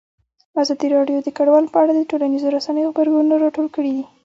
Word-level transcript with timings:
ازادي 0.61 0.87
راډیو 0.95 1.17
د 1.23 1.29
کډوال 1.37 1.65
په 1.69 1.77
اړه 1.83 1.93
د 1.95 2.01
ټولنیزو 2.09 2.53
رسنیو 2.57 2.91
غبرګونونه 2.91 3.35
راټول 3.43 3.67
کړي. 3.75 3.95